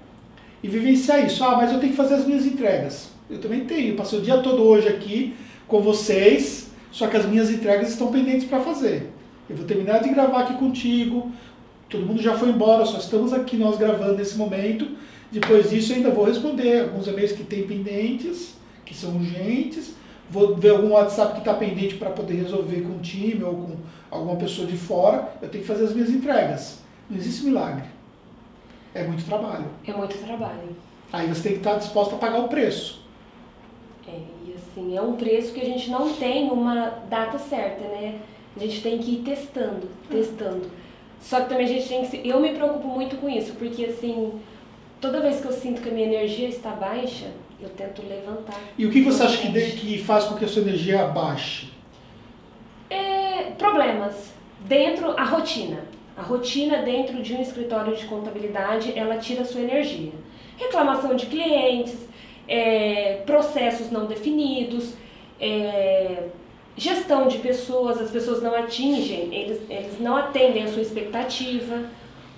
e 0.62 0.68
vivenciar 0.68 1.26
isso. 1.26 1.44
Ah, 1.44 1.56
mas 1.56 1.72
eu 1.72 1.80
tenho 1.80 1.94
que 1.94 1.98
fazer 1.98 2.14
as 2.14 2.28
minhas 2.28 2.46
entregas. 2.46 3.10
Eu 3.28 3.40
também 3.40 3.66
tenho. 3.66 3.96
Passei 3.96 4.20
o 4.20 4.22
dia 4.22 4.38
todo 4.38 4.62
hoje 4.62 4.88
aqui 4.88 5.36
com 5.68 5.82
vocês, 5.82 6.67
só 6.98 7.06
que 7.06 7.16
as 7.16 7.27
minhas 7.27 7.51
entregas 7.51 7.89
estão 7.89 8.12
pendentes 8.12 8.48
para 8.48 8.60
fazer. 8.60 9.12
Eu 9.48 9.56
vou 9.56 9.68
terminar 9.68 10.00
de 10.00 10.10
gravar 10.10 10.42
aqui 10.42 10.56
contigo. 10.56 11.32
Todo 11.88 12.04
mundo 12.04 12.20
já 12.20 12.36
foi 12.36 12.50
embora, 12.50 12.84
só 12.88 12.98
estamos 12.98 13.32
aqui 13.34 13.56
nós 13.56 13.77
gravando 13.77 14.16
nesse 14.16 14.36
momento. 14.36 14.98
Depois 15.32 15.70
disso, 15.70 15.94
ainda 15.94 16.10
vou 16.10 16.25
responder 16.25 16.82
alguns 16.82 17.06
e-mails 17.06 17.34
que 17.34 17.44
tem 17.44 17.68
pendentes, 17.68 18.56
que 18.84 18.96
são 18.96 19.16
urgentes. 19.16 19.94
Vou 20.27 20.56
ver 20.56 20.72
algum 20.72 20.89
WhatsApp 20.89 21.34
que 21.34 21.39
está 21.39 21.54
pendente 21.54 21.98
para 21.98 22.10
poder 22.10 22.34
resolver 22.34 22.82
com 22.82 22.96
o 22.96 23.00
time 23.00 23.44
ou 23.44 23.54
com 23.54 23.75
alguma 24.10 24.36
pessoa 24.36 24.66
de 24.66 24.75
fora. 24.75 25.34
Eu 25.39 25.50
tenho 25.50 25.63
que 25.63 25.68
fazer 25.68 25.84
as 25.84 25.94
minhas 25.94 26.10
entregas. 26.10 26.80
Não 27.08 27.16
existe 27.16 27.46
milagre. 27.46 27.84
É 28.96 29.04
muito 29.04 29.24
trabalho. 29.24 29.68
É 29.86 29.94
muito 29.94 30.18
trabalho. 30.18 30.75
Aí 31.13 31.27
você 31.27 31.44
tem 31.44 31.51
que 31.51 31.58
estar 31.60 31.75
disposto 31.75 32.16
a 32.16 32.18
pagar 32.18 32.39
o 32.39 32.48
preço. 32.48 33.06
É, 34.77 34.79
assim, 34.79 34.98
é 34.98 35.01
um 35.01 35.13
preço 35.13 35.53
que 35.53 35.62
a 35.62 35.65
gente 35.65 35.89
não 35.89 36.13
tem 36.13 36.50
uma 36.51 36.89
data 37.10 37.38
certa, 37.39 37.84
né? 37.86 38.19
A 38.55 38.60
gente 38.60 38.81
tem 38.81 38.98
que 39.00 39.12
ir 39.15 39.17
testando, 39.24 39.88
testando. 40.10 40.69
Só 41.19 41.41
que 41.41 41.50
também 41.50 41.65
a 41.65 41.69
gente 41.69 41.88
tem 41.88 42.01
que. 42.01 42.07
se- 42.07 42.22
Eu 42.27 42.39
me 42.39 42.50
preocupo 42.53 42.88
muito 42.88 43.17
com 43.17 43.29
isso, 43.29 43.53
porque 43.53 43.86
assim, 43.86 44.34
toda 45.01 45.19
vez 45.22 45.41
que 45.41 45.48
eu 45.48 45.51
sinto 45.53 45.81
que 45.81 45.89
a 45.89 45.91
minha 45.91 46.05
energia 46.07 46.48
está 46.48 46.72
baixa, 46.72 47.31
eu 47.62 47.69
tento 47.69 48.01
levantar. 48.07 48.60
E 48.77 48.86
o 48.86 48.91
que 48.91 49.01
você 49.01 49.24
acha 49.24 49.38
que, 49.39 49.48
de- 49.50 49.72
que 49.72 49.98
faz 50.00 50.25
com 50.25 50.36
que 50.36 50.46
a 50.46 50.48
sua 50.48 50.62
energia 50.62 51.05
baixe? 51.07 51.75
problemas 53.57 54.31
dentro 54.62 55.12
a 55.17 55.24
rotina. 55.24 55.79
A 56.15 56.22
rotina 56.22 56.77
dentro 56.84 57.22
de 57.24 57.34
um 57.34 57.41
escritório 57.41 57.96
de 57.96 58.05
contabilidade, 58.05 58.93
ela 58.98 59.17
tira 59.17 59.41
a 59.41 59.46
sua 59.46 59.62
energia. 59.62 60.12
Reclamação 60.57 61.15
de 61.15 61.25
clientes, 61.25 61.98
é, 62.48 63.22
processos 63.25 63.92
não 63.92 64.06
definidos, 64.06 64.94
é, 65.39 66.24
gestão 66.75 67.27
de 67.27 67.39
pessoas, 67.39 68.00
as 68.00 68.12
pessoas 68.12 68.42
não 68.42 68.56
atingem, 68.56 69.34
eles, 69.34 69.60
eles 69.70 70.00
não 70.00 70.16
atendem 70.16 70.63
a 70.63 70.68
sua 70.68 70.82
expectativa, 70.82 71.86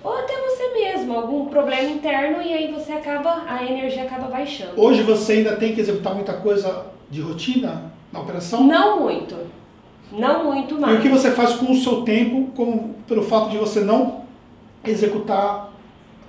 ou 0.02 0.16
até 0.16 0.34
você 0.40 0.72
mesmo, 0.72 1.14
algum 1.14 1.46
problema 1.46 1.90
interno 1.90 2.40
e 2.40 2.52
aí 2.52 2.72
você 2.72 2.92
acaba, 2.92 3.44
a 3.46 3.64
energia 3.64 4.04
acaba 4.04 4.28
baixando. 4.28 4.80
Hoje 4.80 5.02
você 5.02 5.34
ainda 5.34 5.56
tem 5.56 5.74
que 5.74 5.80
executar 5.80 6.14
muita 6.14 6.32
coisa 6.32 6.86
de 7.10 7.20
rotina 7.20 7.92
na 8.10 8.20
operação? 8.20 8.64
Não 8.64 9.00
muito. 9.00 9.36
Não 10.10 10.44
muito 10.44 10.80
mais. 10.80 10.94
E 10.94 10.98
o 10.98 11.02
que 11.02 11.08
você 11.08 11.30
faz 11.32 11.54
com 11.54 11.70
o 11.70 11.76
seu 11.76 12.02
tempo, 12.02 12.50
com, 12.56 12.94
pelo 13.06 13.22
fato 13.22 13.50
de 13.50 13.58
você 13.58 13.80
não 13.80 14.22
executar 14.84 15.70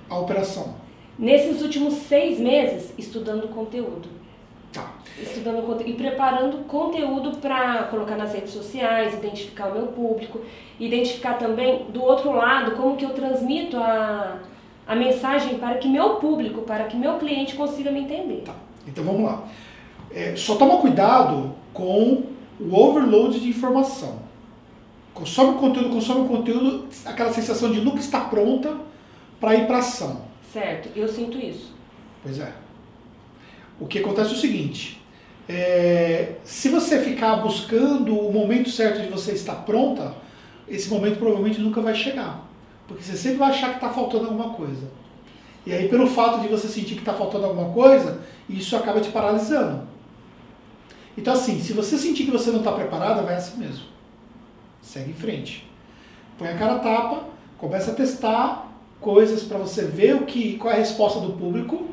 a 0.08 0.18
operação? 0.18 0.81
Nesses 1.18 1.62
últimos 1.62 1.94
seis 1.94 2.38
meses, 2.38 2.92
estudando 2.98 3.48
conteúdo. 3.48 4.08
Tá. 4.72 4.90
Estudando 5.20 5.66
conte- 5.66 5.84
e 5.88 5.92
preparando 5.92 6.64
conteúdo 6.66 7.36
para 7.36 7.82
colocar 7.84 8.16
nas 8.16 8.32
redes 8.32 8.52
sociais, 8.52 9.12
identificar 9.14 9.66
o 9.68 9.74
meu 9.74 9.86
público, 9.88 10.40
identificar 10.80 11.34
também 11.34 11.84
do 11.90 12.02
outro 12.02 12.32
lado 12.32 12.72
como 12.72 12.96
que 12.96 13.04
eu 13.04 13.10
transmito 13.10 13.76
a, 13.76 14.38
a 14.86 14.96
mensagem 14.96 15.58
para 15.58 15.74
que 15.76 15.86
meu 15.88 16.14
público, 16.16 16.62
para 16.62 16.84
que 16.84 16.96
meu 16.96 17.18
cliente 17.18 17.54
consiga 17.54 17.90
me 17.90 18.00
entender. 18.00 18.42
Tá. 18.46 18.54
Então 18.88 19.04
vamos 19.04 19.24
lá. 19.24 19.44
É, 20.10 20.34
só 20.34 20.56
toma 20.56 20.78
cuidado 20.78 21.52
com 21.74 22.22
o 22.58 22.74
overload 22.74 23.38
de 23.38 23.50
informação. 23.50 24.20
Consome 25.12 25.50
o 25.50 25.58
conteúdo, 25.58 25.90
consome 25.90 26.22
o 26.22 26.28
conteúdo, 26.28 26.86
aquela 27.04 27.30
sensação 27.30 27.70
de 27.70 27.82
nunca 27.82 27.98
estar 28.00 28.30
pronta 28.30 28.74
para 29.38 29.54
ir 29.54 29.66
para 29.66 29.78
ação. 29.78 30.31
Certo, 30.52 30.90
eu 30.94 31.08
sinto 31.08 31.38
isso. 31.38 31.72
Pois 32.22 32.38
é. 32.38 32.52
O 33.80 33.86
que 33.86 34.00
acontece 34.00 34.30
é 34.30 34.34
o 34.34 34.38
seguinte: 34.38 35.02
é, 35.48 36.34
se 36.44 36.68
você 36.68 37.00
ficar 37.00 37.36
buscando 37.36 38.14
o 38.14 38.30
momento 38.30 38.68
certo 38.68 39.00
de 39.00 39.08
você 39.08 39.32
estar 39.32 39.54
pronta, 39.64 40.14
esse 40.68 40.90
momento 40.90 41.18
provavelmente 41.18 41.58
nunca 41.58 41.80
vai 41.80 41.94
chegar. 41.94 42.46
Porque 42.86 43.02
você 43.02 43.16
sempre 43.16 43.38
vai 43.38 43.50
achar 43.50 43.70
que 43.70 43.76
está 43.76 43.88
faltando 43.88 44.26
alguma 44.26 44.50
coisa. 44.50 44.90
E 45.64 45.72
aí, 45.72 45.88
pelo 45.88 46.06
fato 46.06 46.40
de 46.40 46.48
você 46.48 46.68
sentir 46.68 46.94
que 46.94 47.00
está 47.00 47.14
faltando 47.14 47.46
alguma 47.46 47.72
coisa, 47.72 48.20
isso 48.48 48.76
acaba 48.76 49.00
te 49.00 49.10
paralisando. 49.10 49.86
Então, 51.16 51.32
assim, 51.32 51.60
se 51.60 51.72
você 51.72 51.96
sentir 51.96 52.24
que 52.24 52.30
você 52.30 52.50
não 52.50 52.58
está 52.58 52.72
preparada, 52.72 53.22
vai 53.22 53.36
assim 53.36 53.58
mesmo. 53.58 53.84
Segue 54.82 55.10
em 55.10 55.14
frente. 55.14 55.70
Põe 56.36 56.48
a 56.48 56.58
cara 56.58 56.78
tapa, 56.80 57.24
começa 57.56 57.92
a 57.92 57.94
testar 57.94 58.71
coisas 59.02 59.42
para 59.42 59.58
você 59.58 59.84
ver 59.84 60.14
o 60.14 60.24
que, 60.24 60.56
qual 60.56 60.72
é 60.72 60.76
a 60.76 60.80
resposta 60.80 61.20
do 61.20 61.32
público 61.32 61.88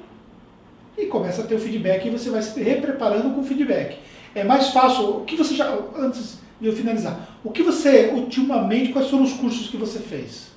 e 0.98 1.08
começa 1.08 1.42
a 1.42 1.46
ter 1.46 1.56
o 1.56 1.60
feedback 1.60 2.06
e 2.06 2.10
você 2.10 2.30
vai 2.30 2.42
se 2.42 2.62
repreparando 2.62 3.34
com 3.34 3.42
o 3.42 3.44
feedback. 3.44 3.98
É 4.36 4.44
mais 4.44 4.70
fácil, 4.70 5.18
o 5.18 5.25
que 5.25 5.36
você 5.36 5.56
já, 5.56 5.78
antes 5.98 6.38
de 6.62 6.68
eu 6.68 6.74
finalizar, 6.74 7.38
o 7.44 7.51
que 7.51 7.63
você, 7.63 8.12
ultimamente, 8.13 8.94
quais 8.94 9.10
foram 9.10 9.24
os 9.24 9.34
cursos 9.34 9.70
que 9.70 9.78
você 9.78 10.00
fez? 10.00 10.50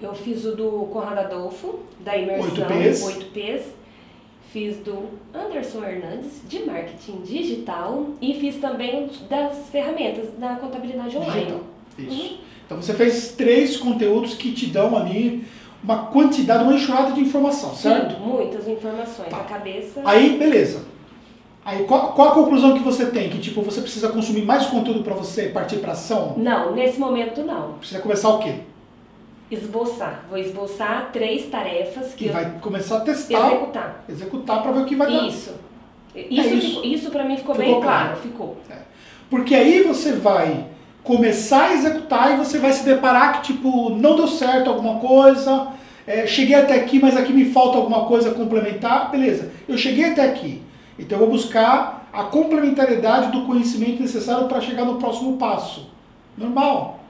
Eu 0.00 0.14
fiz 0.14 0.44
o 0.44 0.56
do 0.56 0.88
Conrado 0.92 1.18
Adolfo, 1.18 1.80
da 2.00 2.16
imersão 2.16 2.50
8Ps. 2.50 3.32
8Ps. 3.34 3.62
Fiz 4.50 4.78
do 4.78 5.10
Anderson 5.32 5.84
Hernandes, 5.84 6.40
de 6.48 6.64
marketing 6.64 7.20
digital. 7.22 8.06
E 8.20 8.34
fiz 8.34 8.56
também 8.56 9.08
das 9.28 9.68
ferramentas 9.68 10.30
da 10.38 10.56
contabilidade 10.56 11.16
online. 11.16 11.32
Digital. 11.32 11.60
Isso. 11.98 12.32
Uhum. 12.32 12.49
Então 12.70 12.80
você 12.80 12.94
fez 12.94 13.32
três 13.32 13.76
conteúdos 13.76 14.34
que 14.34 14.52
te 14.52 14.66
dão 14.66 14.96
ali 14.96 15.44
uma 15.82 16.04
quantidade, 16.04 16.62
uma 16.62 16.74
enxurrada 16.74 17.10
de 17.10 17.20
informação, 17.20 17.74
certo? 17.74 18.14
Sim, 18.14 18.20
muitas 18.22 18.68
informações. 18.68 19.28
Tá. 19.28 19.38
A 19.38 19.44
cabeça. 19.44 20.00
Aí, 20.04 20.38
beleza. 20.38 20.84
Aí 21.64 21.82
qual, 21.82 22.12
qual 22.12 22.28
a 22.28 22.34
conclusão 22.34 22.74
que 22.74 22.84
você 22.84 23.06
tem? 23.06 23.28
Que 23.28 23.38
tipo, 23.38 23.60
você 23.60 23.80
precisa 23.80 24.10
consumir 24.10 24.42
mais 24.42 24.66
conteúdo 24.66 25.02
para 25.02 25.14
você 25.14 25.48
partir 25.48 25.78
para 25.78 25.92
ação? 25.92 26.34
Não, 26.36 26.72
nesse 26.72 27.00
momento 27.00 27.42
não. 27.42 27.72
Precisa 27.72 27.98
começar 28.00 28.28
o 28.28 28.38
quê? 28.38 28.54
Esboçar. 29.50 30.26
Vou 30.28 30.38
esboçar 30.38 31.10
três 31.12 31.46
tarefas 31.46 32.14
que 32.14 32.26
eu 32.26 32.32
vai 32.32 32.52
começar 32.60 32.98
a 32.98 33.00
testar, 33.00 33.48
executar. 33.48 34.04
executar 34.08 34.62
para 34.62 34.70
ver 34.70 34.80
o 34.82 34.84
que 34.84 34.94
vai 34.94 35.10
dar. 35.10 35.26
Isso. 35.26 35.54
Isso, 36.14 36.54
isso. 36.54 36.66
ficou- 36.68 36.84
isso 36.84 37.10
para 37.10 37.24
mim 37.24 37.36
ficou, 37.36 37.56
Ficou 37.56 37.72
bem 37.72 37.82
claro. 37.82 38.04
claro. 38.10 38.20
Ficou. 38.20 38.56
Porque 39.28 39.56
aí 39.56 39.82
você 39.82 40.12
vai 40.12 40.66
começar 41.02 41.68
a 41.68 41.72
executar 41.74 42.34
e 42.34 42.36
você 42.36 42.58
vai 42.58 42.72
se 42.72 42.84
deparar 42.84 43.40
que, 43.40 43.52
tipo, 43.52 43.90
não 43.90 44.16
deu 44.16 44.28
certo 44.28 44.68
alguma 44.68 45.00
coisa, 45.00 45.68
é, 46.06 46.26
cheguei 46.26 46.54
até 46.54 46.74
aqui, 46.74 46.98
mas 46.98 47.16
aqui 47.16 47.32
me 47.32 47.46
falta 47.46 47.78
alguma 47.78 48.04
coisa 48.06 48.32
complementar. 48.32 49.10
Beleza, 49.10 49.52
eu 49.68 49.78
cheguei 49.78 50.06
até 50.06 50.24
aqui. 50.24 50.62
Então 50.98 51.18
eu 51.18 51.26
vou 51.26 51.34
buscar 51.34 52.08
a 52.12 52.24
complementariedade 52.24 53.30
do 53.30 53.46
conhecimento 53.46 54.02
necessário 54.02 54.48
para 54.48 54.60
chegar 54.60 54.84
no 54.84 54.96
próximo 54.96 55.36
passo. 55.36 55.90
Normal. 56.36 57.00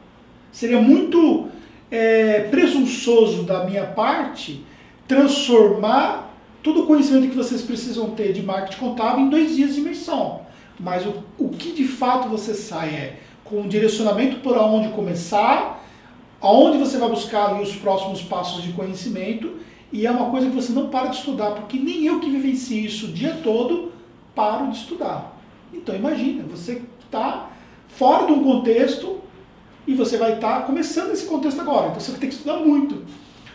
Seria 0.53 0.81
muito 0.81 1.49
é, 1.91 2.41
presunçoso 2.51 3.45
da 3.45 3.65
minha 3.65 3.85
parte 3.85 4.65
transformar 5.09 6.31
todo 6.63 6.83
o 6.83 6.87
conhecimento 6.87 7.31
que 7.31 7.37
vocês 7.37 7.63
precisam 7.63 8.11
ter 8.11 8.33
de 8.33 8.43
marketing 8.43 8.79
contábil 8.79 9.25
em 9.25 9.29
dois 9.29 9.57
dias 9.57 9.75
de 9.75 9.81
imersão. 9.81 10.43
Mas 10.79 11.05
o, 11.07 11.25
o 11.39 11.49
que 11.49 11.73
de 11.73 11.87
fato 11.87 12.29
você 12.29 12.55
sai 12.55 12.89
é 12.91 13.17
com 13.51 13.63
um 13.63 13.69
direcionamento 13.69 14.37
por 14.37 14.57
aonde 14.57 14.91
começar, 14.91 15.85
aonde 16.41 16.79
você 16.79 16.97
vai 16.97 17.11
buscar 17.11 17.51
ali 17.51 17.63
os 17.65 17.75
próximos 17.75 18.23
passos 18.23 18.63
de 18.63 18.73
conhecimento, 18.73 19.57
e 19.93 20.07
é 20.07 20.11
uma 20.11 20.31
coisa 20.31 20.49
que 20.49 20.55
você 20.55 20.73
não 20.73 20.89
para 20.89 21.09
de 21.09 21.17
estudar, 21.17 21.51
porque 21.51 21.77
nem 21.77 22.07
eu 22.07 22.21
que 22.21 22.31
vivencio 22.31 22.79
isso 22.79 23.07
o 23.07 23.13
dia 23.13 23.41
todo 23.43 23.91
paro 24.37 24.69
de 24.69 24.77
estudar. 24.77 25.37
Então 25.75 25.97
imagina, 25.97 26.45
você 26.45 26.81
está 27.05 27.51
fora 27.89 28.27
de 28.27 28.33
um 28.33 28.45
contexto 28.45 29.19
e 29.85 29.95
você 29.95 30.17
vai 30.17 30.35
estar 30.35 30.65
começando 30.65 31.11
esse 31.11 31.27
contexto 31.27 31.61
agora, 31.61 31.89
então 31.89 31.99
você 31.99 32.13
vai 32.13 32.21
ter 32.21 32.29
que 32.29 32.35
estudar 32.35 32.59
muito. 32.59 33.05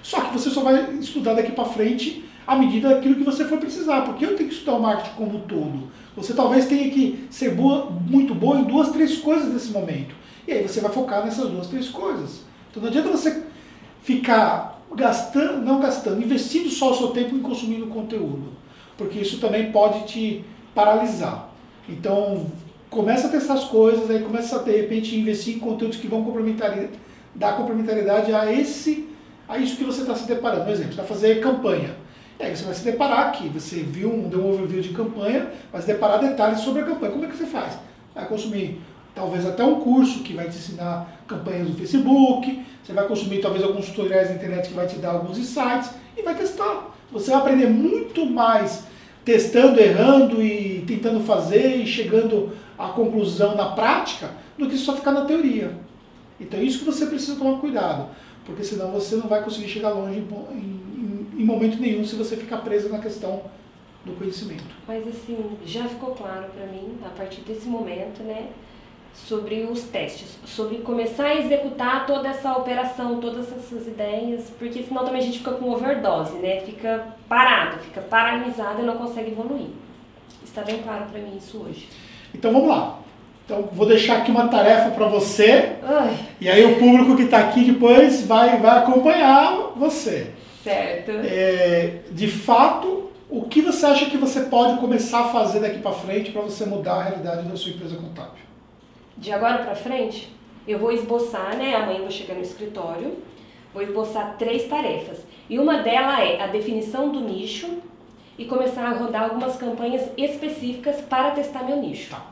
Só 0.03 0.19
que 0.19 0.33
você 0.33 0.49
só 0.49 0.61
vai 0.61 0.93
estudar 0.95 1.35
daqui 1.35 1.53
para 1.53 1.65
frente 1.65 2.24
à 2.45 2.55
medida 2.55 2.89
daquilo 2.89 3.15
que 3.15 3.23
você 3.23 3.45
for 3.45 3.57
precisar, 3.57 4.01
porque 4.01 4.25
eu 4.25 4.35
tenho 4.35 4.49
que 4.49 4.55
estudar 4.55 4.77
o 4.77 4.81
marketing 4.81 5.15
como 5.15 5.37
um 5.37 5.41
todo. 5.41 5.89
Você 6.15 6.33
talvez 6.33 6.65
tenha 6.65 6.89
que 6.89 7.27
ser 7.29 7.51
boa, 7.55 7.89
muito 7.89 8.33
boa 8.33 8.59
em 8.59 8.63
duas, 8.63 8.91
três 8.91 9.17
coisas 9.17 9.51
nesse 9.51 9.71
momento. 9.71 10.15
E 10.47 10.51
aí 10.51 10.67
você 10.67 10.79
vai 10.79 10.91
focar 10.91 11.23
nessas 11.25 11.49
duas, 11.49 11.67
três 11.67 11.89
coisas. 11.89 12.41
Então 12.69 12.81
não 12.81 12.89
adianta 12.89 13.09
você 13.09 13.43
ficar 14.03 14.81
gastando, 14.95 15.65
não 15.65 15.79
gastando, 15.79 16.21
investindo 16.21 16.69
só 16.69 16.91
o 16.91 16.95
seu 16.95 17.07
tempo 17.07 17.35
em 17.35 17.39
consumindo 17.39 17.87
conteúdo, 17.87 18.49
porque 18.97 19.19
isso 19.19 19.39
também 19.39 19.71
pode 19.71 20.05
te 20.05 20.45
paralisar. 20.73 21.49
Então 21.89 22.45
começa 22.89 23.27
a 23.27 23.29
testar 23.29 23.55
as 23.55 23.65
coisas, 23.65 24.09
aí 24.09 24.19
começa 24.19 24.57
a 24.57 24.63
de 24.63 24.71
repente 24.71 25.17
investir 25.17 25.55
em 25.55 25.59
conteúdos 25.59 25.97
que 25.97 26.07
vão 26.07 26.23
complementar, 26.23 26.77
dar 27.33 27.57
complementariedade 27.57 28.33
a 28.33 28.51
esse, 28.51 29.09
a 29.49 29.57
isso 29.57 29.75
que 29.75 29.83
você 29.83 30.01
está 30.01 30.15
se 30.15 30.27
deparando. 30.27 30.63
Por 30.63 30.71
exemplo, 30.71 30.91
você 30.91 30.97
vai 30.97 31.07
fazer 31.07 31.41
campanha. 31.41 31.95
E 32.39 32.43
aí 32.43 32.55
você 32.55 32.65
vai 32.65 32.73
se 32.73 32.83
deparar 32.83 33.27
aqui, 33.27 33.47
você 33.47 33.77
viu 33.77 34.11
deu 34.29 34.41
um 34.41 34.53
overview 34.53 34.81
de 34.81 34.89
campanha, 34.89 35.51
vai 35.71 35.81
se 35.81 35.87
deparar 35.87 36.19
detalhes 36.19 36.59
sobre 36.59 36.81
a 36.81 36.85
campanha. 36.85 37.11
Como 37.11 37.25
é 37.25 37.27
que 37.27 37.37
você 37.37 37.45
faz? 37.45 37.77
Vai 38.13 38.27
consumir 38.27 38.81
talvez 39.13 39.45
até 39.45 39.63
um 39.63 39.79
curso 39.79 40.19
que 40.19 40.33
vai 40.33 40.49
te 40.49 40.57
ensinar 40.57 41.21
campanhas 41.25 41.69
no 41.69 41.75
Facebook, 41.75 42.65
você 42.83 42.93
vai 42.93 43.07
consumir 43.07 43.41
talvez 43.41 43.63
alguns 43.63 43.87
tutoriais 43.87 44.29
na 44.29 44.35
internet 44.35 44.67
que 44.67 44.73
vai 44.73 44.85
te 44.85 44.97
dar 44.97 45.11
alguns 45.11 45.37
insights 45.37 45.91
e 46.15 46.21
vai 46.21 46.35
testar. 46.35 46.93
Você 47.11 47.31
vai 47.31 47.39
aprender 47.39 47.67
muito 47.67 48.25
mais 48.25 48.83
testando, 49.23 49.79
errando 49.79 50.43
e 50.43 50.83
tentando 50.85 51.21
fazer 51.21 51.77
e 51.77 51.87
chegando 51.87 52.51
à 52.77 52.89
conclusão 52.89 53.55
na 53.55 53.69
prática 53.69 54.29
do 54.57 54.69
que 54.69 54.77
só 54.77 54.95
ficar 54.95 55.11
na 55.11 55.25
teoria. 55.25 55.71
Então 56.39 56.59
é 56.59 56.63
isso 56.63 56.79
que 56.79 56.85
você 56.85 57.05
precisa 57.07 57.37
tomar 57.37 57.59
cuidado, 57.59 58.09
porque 58.45 58.63
senão 58.63 58.91
você 58.91 59.15
não 59.15 59.27
vai 59.27 59.41
conseguir 59.43 59.69
chegar 59.69 59.89
longe 59.89 60.19
em, 60.19 60.74
em, 61.37 61.43
momento 61.43 61.79
nenhum 61.79 62.05
se 62.05 62.15
você 62.15 62.35
ficar 62.35 62.57
preso 62.57 62.89
na 62.89 62.99
questão 62.99 63.43
do 64.05 64.13
conhecimento. 64.13 64.63
Mas 64.87 65.07
assim, 65.07 65.57
já 65.65 65.85
ficou 65.85 66.11
claro 66.11 66.45
para 66.55 66.67
mim, 66.67 66.97
a 67.05 67.09
partir 67.09 67.41
desse 67.41 67.67
momento, 67.67 68.21
né, 68.23 68.47
sobre 69.13 69.63
os 69.63 69.83
testes, 69.83 70.37
sobre 70.45 70.79
começar 70.79 71.27
a 71.27 71.35
executar 71.35 72.05
toda 72.05 72.27
essa 72.27 72.51
operação, 72.53 73.19
todas 73.19 73.51
essas 73.51 73.87
ideias, 73.87 74.51
porque 74.59 74.83
senão 74.83 75.05
também 75.05 75.21
a 75.21 75.23
gente 75.23 75.39
fica 75.39 75.51
com 75.51 75.71
overdose, 75.71 76.37
né? 76.37 76.59
Fica 76.61 77.07
parado, 77.27 77.79
fica 77.79 78.01
paralisado 78.01 78.81
e 78.81 78.85
não 78.85 78.97
consegue 78.97 79.31
evoluir. 79.31 79.69
Está 80.43 80.61
bem 80.63 80.81
claro 80.83 81.05
para 81.05 81.19
mim 81.21 81.37
isso 81.37 81.57
hoje. 81.65 81.87
Então 82.33 82.51
vamos 82.51 82.67
lá. 82.67 82.99
Então 83.45 83.69
vou 83.71 83.87
deixar 83.87 84.17
aqui 84.17 84.31
uma 84.31 84.47
tarefa 84.47 84.89
para 84.89 85.07
você 85.07 85.75
Ai, 85.83 86.17
e 86.41 86.49
aí 86.49 86.65
o 86.65 86.79
público 86.79 87.15
que 87.15 87.23
está 87.23 87.39
aqui 87.39 87.63
depois 87.63 88.25
vai, 88.25 88.57
vai 88.57 88.79
acompanhar 88.79 89.71
você. 89.75 90.31
Certo. 90.65 91.11
É, 91.23 91.99
de 92.11 92.27
fato, 92.27 93.09
o 93.29 93.43
que 93.43 93.61
você 93.61 93.85
acha 93.85 94.05
que 94.07 94.17
você 94.17 94.41
pode 94.41 94.79
começar 94.79 95.21
a 95.21 95.27
fazer 95.29 95.59
daqui 95.61 95.79
para 95.79 95.91
frente 95.93 96.31
para 96.31 96.41
você 96.41 96.65
mudar 96.65 96.95
a 96.95 97.03
realidade 97.03 97.47
da 97.47 97.55
sua 97.55 97.71
empresa 97.71 97.95
contábil? 97.95 98.43
de 99.17 99.31
agora 99.31 99.59
para 99.59 99.73
frente, 99.75 100.29
eu 100.67 100.77
vou 100.77 100.91
esboçar, 100.91 101.55
né? 101.55 101.73
Amanhã 101.73 101.99
eu 101.99 102.01
vou 102.01 102.11
chegar 102.11 102.33
no 102.35 102.41
escritório, 102.41 103.13
vou 103.73 103.81
esboçar 103.81 104.35
três 104.37 104.67
tarefas. 104.67 105.19
E 105.49 105.57
uma 105.57 105.77
delas 105.77 106.19
é 106.19 106.41
a 106.43 106.47
definição 106.47 107.09
do 107.09 107.21
nicho 107.21 107.77
e 108.37 108.43
começar 108.43 108.83
a 108.85 108.91
rodar 108.97 109.23
algumas 109.23 109.55
campanhas 109.55 110.01
específicas 110.17 110.99
para 110.99 111.31
testar 111.31 111.63
meu 111.63 111.77
nicho. 111.77 112.09
Tá. 112.09 112.25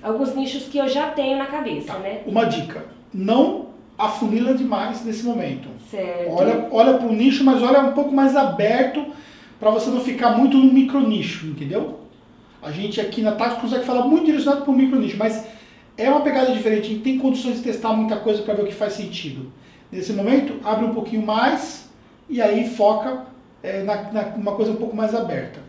Alguns 0.00 0.32
nichos 0.36 0.68
que 0.68 0.78
eu 0.78 0.88
já 0.88 1.10
tenho 1.10 1.36
na 1.38 1.46
cabeça, 1.46 1.92
Tá. 1.94 1.98
né? 1.98 2.22
Uma 2.24 2.44
dica: 2.44 2.84
não 3.12 3.70
afunila 3.98 4.54
demais 4.54 5.04
nesse 5.04 5.24
momento. 5.24 5.68
Certo. 5.90 6.30
Olha, 6.30 6.68
olha 6.70 6.94
para 6.98 7.06
o 7.06 7.12
nicho, 7.12 7.44
mas 7.44 7.62
olha 7.62 7.80
um 7.80 7.92
pouco 7.92 8.14
mais 8.14 8.36
aberto 8.36 9.06
para 9.58 9.70
você 9.70 9.90
não 9.90 10.00
ficar 10.00 10.36
muito 10.36 10.56
no 10.56 10.72
micro 10.72 11.00
nicho, 11.00 11.46
entendeu? 11.46 12.00
A 12.62 12.70
gente 12.70 13.00
aqui 13.00 13.22
na 13.22 13.32
Tática 13.32 13.60
consegue 13.60 13.84
falar 13.84 14.04
muito 14.04 14.26
direcionado 14.26 14.62
para 14.62 14.70
o 14.70 14.76
micro 14.76 14.98
nicho, 14.98 15.16
mas 15.18 15.46
é 15.96 16.08
uma 16.10 16.20
pegada 16.20 16.52
diferente. 16.52 16.86
A 16.86 16.88
gente 16.90 17.02
tem 17.02 17.18
condições 17.18 17.56
de 17.56 17.62
testar 17.62 17.92
muita 17.92 18.16
coisa 18.16 18.42
para 18.42 18.54
ver 18.54 18.62
o 18.62 18.66
que 18.66 18.74
faz 18.74 18.92
sentido. 18.92 19.50
Nesse 19.90 20.12
momento, 20.12 20.54
abre 20.64 20.84
um 20.84 20.92
pouquinho 20.92 21.24
mais 21.24 21.88
e 22.28 22.42
aí 22.42 22.68
foca 22.68 23.24
é, 23.62 23.82
na, 23.82 24.12
na 24.12 24.22
uma 24.36 24.52
coisa 24.52 24.72
um 24.72 24.76
pouco 24.76 24.94
mais 24.94 25.14
aberta. 25.14 25.60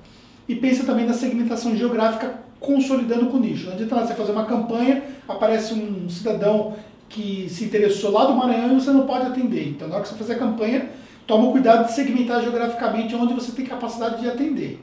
E 0.47 0.55
pensa 0.55 0.83
também 0.83 1.05
na 1.05 1.13
segmentação 1.13 1.75
geográfica 1.75 2.39
consolidando 2.59 3.27
com 3.27 3.37
o 3.37 3.39
nicho. 3.39 3.67
Não 3.67 3.73
adianta 3.73 3.95
você 3.95 4.13
fazer 4.13 4.31
uma 4.31 4.45
campanha, 4.45 5.03
aparece 5.27 5.73
um 5.73 6.09
cidadão 6.09 6.75
que 7.09 7.47
se 7.49 7.65
interessou 7.65 8.11
lá 8.11 8.25
do 8.25 8.35
Maranhão 8.35 8.71
e 8.71 8.79
você 8.79 8.91
não 8.91 9.05
pode 9.05 9.25
atender. 9.25 9.67
Então, 9.67 9.87
na 9.87 9.95
hora 9.95 10.03
que 10.03 10.09
você 10.09 10.15
fazer 10.15 10.33
a 10.33 10.39
campanha, 10.39 10.89
toma 11.25 11.51
cuidado 11.51 11.87
de 11.87 11.93
segmentar 11.93 12.41
geograficamente 12.41 13.15
onde 13.15 13.33
você 13.33 13.51
tem 13.51 13.65
capacidade 13.65 14.21
de 14.21 14.29
atender. 14.29 14.79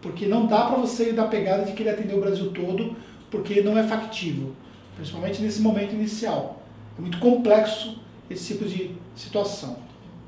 Porque 0.00 0.26
não 0.26 0.46
dá 0.46 0.64
para 0.66 0.76
você 0.76 1.10
ir 1.10 1.12
da 1.12 1.26
pegada 1.26 1.64
de 1.64 1.72
querer 1.72 1.90
atender 1.90 2.14
o 2.14 2.20
Brasil 2.20 2.50
todo, 2.52 2.96
porque 3.30 3.60
não 3.60 3.76
é 3.78 3.82
factível, 3.82 4.52
principalmente 4.96 5.42
nesse 5.42 5.60
momento 5.60 5.94
inicial. 5.94 6.62
É 6.98 7.00
muito 7.00 7.18
complexo 7.18 8.00
esse 8.30 8.54
tipo 8.54 8.64
de 8.64 8.92
situação. 9.14 9.76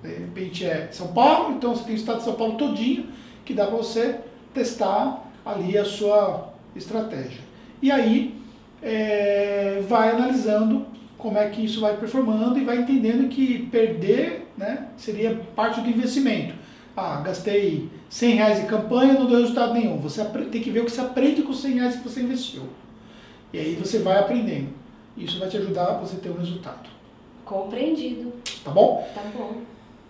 De 0.02 0.08
repente 0.08 0.64
é 0.64 0.88
São 0.92 1.08
Paulo, 1.08 1.56
então 1.56 1.74
você 1.74 1.84
tem 1.84 1.94
o 1.94 1.98
estado 1.98 2.18
de 2.18 2.24
São 2.24 2.34
Paulo 2.34 2.56
todinho, 2.56 3.06
que 3.44 3.54
dá 3.54 3.66
para 3.66 3.76
você 3.76 4.20
testar 4.52 5.24
ali 5.44 5.76
a 5.78 5.84
sua 5.84 6.52
estratégia. 6.76 7.40
E 7.80 7.90
aí 7.90 8.34
é, 8.82 9.82
vai 9.88 10.10
analisando 10.10 10.86
como 11.18 11.36
é 11.36 11.48
que 11.48 11.64
isso 11.64 11.80
vai 11.80 11.96
performando 11.96 12.58
e 12.58 12.64
vai 12.64 12.78
entendendo 12.78 13.28
que 13.28 13.66
perder 13.66 14.46
né, 14.56 14.86
seria 14.96 15.40
parte 15.54 15.80
do 15.80 15.90
investimento. 15.90 16.54
Ah, 16.96 17.20
gastei 17.20 17.88
100 18.08 18.34
reais 18.34 18.60
em 18.60 18.66
campanha, 18.66 19.14
não 19.14 19.26
deu 19.26 19.40
resultado 19.40 19.74
nenhum. 19.74 19.98
Você 19.98 20.24
tem 20.24 20.62
que 20.62 20.70
ver 20.70 20.80
o 20.80 20.84
que 20.84 20.90
você 20.90 21.00
aprende 21.00 21.42
com 21.42 21.50
os 21.50 21.60
100 21.60 21.72
reais 21.74 21.96
que 21.96 22.08
você 22.08 22.20
investiu. 22.20 22.62
E 23.52 23.58
aí 23.58 23.74
você 23.74 23.98
vai 23.98 24.18
aprendendo. 24.18 24.68
Isso 25.16 25.38
vai 25.38 25.48
te 25.48 25.56
ajudar 25.56 25.84
a 25.84 25.98
você 25.98 26.16
ter 26.16 26.30
um 26.30 26.36
resultado. 26.36 26.88
Compreendido. 27.44 28.32
Tá 28.64 28.70
bom? 28.70 29.08
Tá 29.14 29.22
bom. 29.36 29.52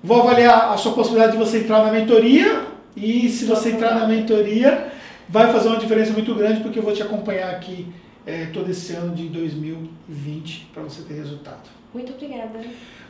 Vou 0.02 0.22
avaliar 0.22 0.72
a 0.72 0.76
sua 0.76 0.92
possibilidade 0.92 1.32
de 1.32 1.38
você 1.38 1.58
entrar 1.58 1.84
na 1.84 1.92
mentoria. 1.92 2.66
E 2.96 3.28
se 3.28 3.44
você 3.44 3.70
entrar 3.70 3.94
na 3.94 4.06
mentoria, 4.06 4.92
vai 5.28 5.52
fazer 5.52 5.68
uma 5.68 5.78
diferença 5.78 6.12
muito 6.12 6.34
grande, 6.34 6.60
porque 6.60 6.78
eu 6.78 6.82
vou 6.82 6.92
te 6.92 7.02
acompanhar 7.02 7.50
aqui 7.50 7.86
é, 8.28 8.44
todo 8.52 8.70
esse 8.70 8.92
ano 8.92 9.14
de 9.14 9.26
2020 9.30 10.68
para 10.74 10.82
você 10.82 11.00
ter 11.00 11.14
resultado. 11.14 11.70
Muito 11.94 12.12
obrigada. 12.12 12.60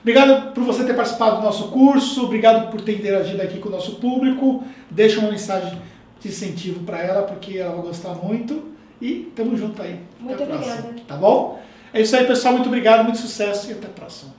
Obrigado 0.00 0.54
por 0.54 0.62
você 0.62 0.84
ter 0.84 0.94
participado 0.94 1.38
do 1.38 1.42
nosso 1.42 1.72
curso, 1.72 2.24
obrigado 2.24 2.70
por 2.70 2.80
ter 2.80 2.98
interagido 2.98 3.42
aqui 3.42 3.58
com 3.58 3.68
o 3.68 3.72
nosso 3.72 3.96
público. 3.96 4.62
Deixa 4.88 5.18
uma 5.18 5.32
mensagem 5.32 5.76
de 6.20 6.28
incentivo 6.28 6.84
para 6.84 7.00
ela, 7.02 7.22
porque 7.22 7.58
ela 7.58 7.74
vai 7.74 7.82
gostar 7.82 8.14
muito. 8.14 8.68
E 9.02 9.32
tamo 9.34 9.56
junto 9.56 9.82
aí. 9.82 9.98
Muito 10.20 10.40
até 10.40 10.44
a 10.44 10.46
próxima. 10.46 10.74
obrigada. 10.74 11.02
Tá 11.08 11.16
bom? 11.16 11.60
É 11.92 12.00
isso 12.00 12.14
aí, 12.14 12.24
pessoal. 12.24 12.54
Muito 12.54 12.66
obrigado, 12.66 13.02
muito 13.02 13.18
sucesso 13.18 13.70
e 13.70 13.72
até 13.72 13.86
a 13.88 13.90
próxima. 13.90 14.37